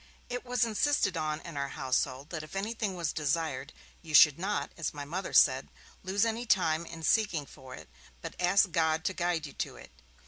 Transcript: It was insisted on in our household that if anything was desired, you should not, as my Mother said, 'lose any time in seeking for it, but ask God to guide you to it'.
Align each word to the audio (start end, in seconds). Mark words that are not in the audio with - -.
It 0.29 0.43
was 0.43 0.65
insisted 0.65 1.15
on 1.15 1.41
in 1.41 1.55
our 1.57 1.67
household 1.69 2.31
that 2.31 2.41
if 2.41 2.55
anything 2.55 2.95
was 2.95 3.13
desired, 3.13 3.71
you 4.01 4.15
should 4.15 4.39
not, 4.39 4.71
as 4.75 4.95
my 4.95 5.05
Mother 5.05 5.31
said, 5.31 5.67
'lose 6.01 6.25
any 6.25 6.47
time 6.47 6.87
in 6.87 7.03
seeking 7.03 7.45
for 7.45 7.75
it, 7.75 7.87
but 8.19 8.33
ask 8.39 8.71
God 8.71 9.05
to 9.05 9.13
guide 9.13 9.45
you 9.45 9.53
to 9.53 9.75
it'. 9.75 9.91